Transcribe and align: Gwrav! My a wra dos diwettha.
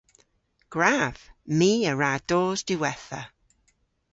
Gwrav! 0.73 1.17
My 1.57 1.73
a 1.91 1.93
wra 1.95 2.11
dos 2.29 2.59
diwettha. 2.67 3.21